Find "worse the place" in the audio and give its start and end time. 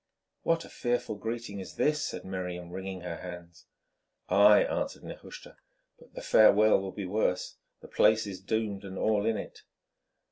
7.05-8.25